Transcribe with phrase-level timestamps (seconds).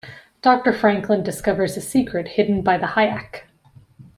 [0.41, 3.43] Doctor Franklin discovers a secret hidden by the Hyach.